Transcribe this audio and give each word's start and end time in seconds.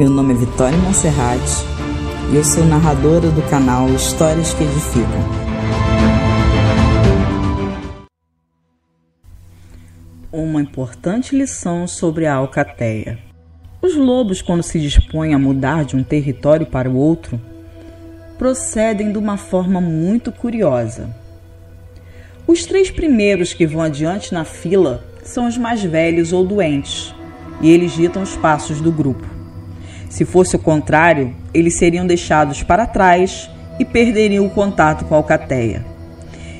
Meu 0.00 0.08
nome 0.08 0.32
é 0.32 0.36
Vitória 0.38 0.78
Monserrat 0.78 1.42
e 2.32 2.36
eu 2.36 2.42
sou 2.42 2.64
narradora 2.64 3.30
do 3.30 3.42
canal 3.50 3.86
Histórias 3.90 4.54
que 4.54 4.64
Edificam. 4.64 5.20
Uma 10.32 10.62
importante 10.62 11.36
lição 11.36 11.86
sobre 11.86 12.24
a 12.24 12.34
alcateia. 12.34 13.18
Os 13.82 13.94
lobos, 13.94 14.40
quando 14.40 14.62
se 14.62 14.80
dispõem 14.80 15.34
a 15.34 15.38
mudar 15.38 15.84
de 15.84 15.96
um 15.96 16.02
território 16.02 16.64
para 16.64 16.88
o 16.88 16.96
outro, 16.96 17.38
procedem 18.38 19.12
de 19.12 19.18
uma 19.18 19.36
forma 19.36 19.82
muito 19.82 20.32
curiosa. 20.32 21.14
Os 22.46 22.64
três 22.64 22.90
primeiros 22.90 23.52
que 23.52 23.66
vão 23.66 23.82
adiante 23.82 24.32
na 24.32 24.46
fila 24.46 25.04
são 25.22 25.46
os 25.46 25.58
mais 25.58 25.84
velhos 25.84 26.32
ou 26.32 26.42
doentes, 26.42 27.14
e 27.60 27.70
eles 27.70 27.92
ditam 27.92 28.22
os 28.22 28.34
passos 28.34 28.80
do 28.80 28.90
grupo. 28.90 29.39
Se 30.10 30.24
fosse 30.24 30.56
o 30.56 30.58
contrário, 30.58 31.34
eles 31.54 31.78
seriam 31.78 32.04
deixados 32.04 32.64
para 32.64 32.84
trás 32.84 33.48
e 33.78 33.84
perderiam 33.84 34.44
o 34.44 34.50
contato 34.50 35.04
com 35.04 35.14
a 35.14 35.18
alcateia. 35.18 35.86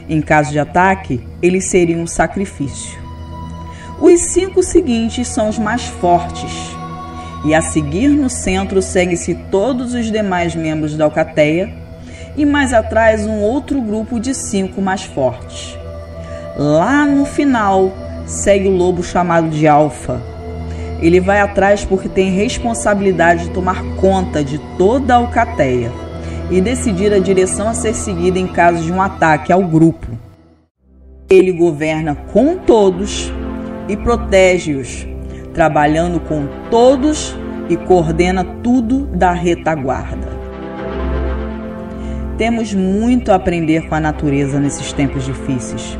Em 0.09 0.23
caso 0.23 0.53
de 0.53 0.59
ataque, 0.59 1.21
eles 1.43 1.69
seriam 1.69 2.01
um 2.01 2.07
sacrifício. 2.07 2.99
Os 4.01 4.21
cinco 4.33 4.63
seguintes 4.63 5.29
são 5.29 5.49
os 5.49 5.59
mais 5.59 5.85
fortes, 5.85 6.53
e 7.45 7.53
a 7.53 7.61
seguir 7.61 8.09
no 8.09 8.31
centro 8.31 8.81
seguem-se 8.81 9.35
todos 9.51 9.95
os 9.95 10.11
demais 10.11 10.55
membros 10.55 10.97
da 10.97 11.05
alcateia, 11.05 11.71
e 12.37 12.47
mais 12.47 12.73
atrás 12.73 13.27
um 13.27 13.41
outro 13.41 13.83
grupo 13.83 14.21
de 14.21 14.33
cinco 14.33 14.81
mais 14.81 15.03
fortes. 15.03 15.77
Lá 16.57 17.05
no 17.05 17.25
final 17.25 17.93
segue 18.27 18.69
o 18.69 18.77
lobo 18.77 19.03
chamado 19.03 19.49
de 19.49 19.67
Alfa, 19.67 20.30
ele 21.03 21.21
vai 21.21 21.41
atrás 21.41 21.85
porque 21.85 22.09
tem 22.09 22.31
responsabilidade 22.31 23.45
de 23.45 23.51
tomar 23.51 23.83
conta 23.97 24.45
de 24.45 24.59
toda 24.77 25.15
a 25.15 25.17
alcateia 25.17 25.91
e 26.51 26.61
decidir 26.61 27.13
a 27.13 27.19
direção 27.19 27.69
a 27.69 27.75
ser 27.75 27.95
seguida 27.95 28.39
em 28.39 28.47
caso 28.47 28.83
de 28.83 28.93
um 28.93 29.01
ataque 29.01 29.53
ao 29.53 29.63
grupo. 29.63 30.07
Ele 31.29 31.53
governa 31.53 32.15
com 32.15 32.57
todos 32.57 33.33
e 33.89 33.97
protege-os, 33.97 35.07
trabalhando 35.55 36.21
com 36.21 36.47
todos 36.71 37.37
e 37.69 37.77
coordena 37.77 38.45
tudo 38.45 39.07
da 39.07 39.33
retaguarda. 39.33 40.29
Temos 42.37 42.75
muito 42.75 43.31
a 43.31 43.37
aprender 43.37 43.89
com 43.89 43.95
a 43.95 44.01
natureza 44.01 44.59
nesses 44.59 44.93
tempos 44.93 45.25
difíceis 45.25 45.99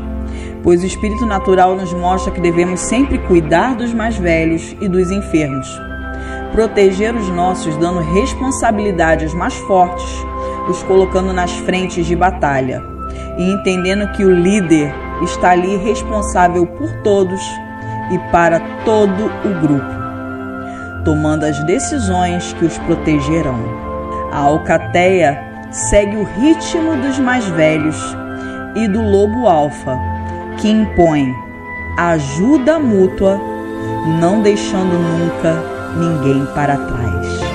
pois 0.63 0.83
o 0.83 0.85
espírito 0.85 1.25
natural 1.25 1.75
nos 1.75 1.93
mostra 1.93 2.31
que 2.31 2.41
devemos 2.41 2.79
sempre 2.79 3.17
cuidar 3.19 3.75
dos 3.75 3.93
mais 3.93 4.17
velhos 4.17 4.75
e 4.79 4.87
dos 4.87 5.11
enfermos, 5.11 5.67
proteger 6.51 7.15
os 7.15 7.27
nossos, 7.29 7.75
dando 7.77 7.99
responsabilidade 7.99 9.23
aos 9.23 9.33
mais 9.33 9.55
fortes, 9.55 10.05
os 10.69 10.83
colocando 10.83 11.33
nas 11.33 11.51
frentes 11.51 12.05
de 12.05 12.15
batalha 12.15 12.83
e 13.37 13.51
entendendo 13.51 14.11
que 14.13 14.23
o 14.23 14.33
líder 14.33 14.93
está 15.23 15.51
ali 15.51 15.77
responsável 15.77 16.65
por 16.65 16.91
todos 17.03 17.41
e 18.11 18.19
para 18.31 18.59
todo 18.83 19.25
o 19.45 19.61
grupo, 19.61 21.03
tomando 21.03 21.45
as 21.45 21.63
decisões 21.63 22.53
que 22.53 22.65
os 22.65 22.77
protegerão. 22.79 23.59
A 24.31 24.39
alcateia 24.39 25.39
segue 25.71 26.17
o 26.17 26.23
ritmo 26.23 26.95
dos 26.97 27.17
mais 27.19 27.45
velhos 27.49 27.97
e 28.75 28.87
do 28.87 29.01
lobo 29.01 29.47
alfa 29.47 30.10
que 30.57 30.69
impõe 30.69 31.35
ajuda 31.97 32.79
mútua, 32.79 33.39
não 34.19 34.41
deixando 34.41 34.97
nunca 34.97 35.63
ninguém 35.97 36.45
para 36.53 36.77
trás. 36.77 37.50